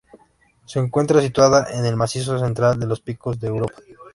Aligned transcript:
Se 0.65 0.79
encuentra 0.79 1.21
situada 1.21 1.67
en 1.77 1.85
el 1.85 1.95
macizo 1.95 2.39
central 2.39 2.79
de 2.79 2.87
los 2.87 3.01
Picos 3.01 3.39
de 3.39 3.49
Europa. 3.49 3.83